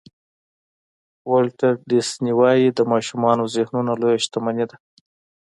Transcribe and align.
ولټر 1.31 1.73
ډیسني 1.89 2.31
وایي 2.39 2.67
د 2.71 2.79
ماشومانو 2.91 3.43
ذهنونه 3.55 3.91
لویه 4.01 4.19
شتمني 4.25 4.65
ده. 4.69 4.77